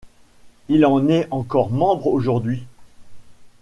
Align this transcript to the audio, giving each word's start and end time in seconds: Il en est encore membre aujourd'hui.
Il 0.67 0.87
en 0.87 1.07
est 1.09 1.27
encore 1.29 1.69
membre 1.69 2.07
aujourd'hui. 2.07 2.65